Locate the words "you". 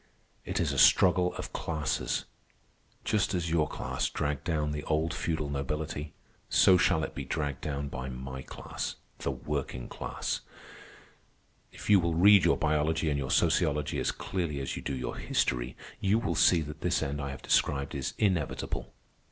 11.87-11.99, 14.75-14.81, 15.99-16.17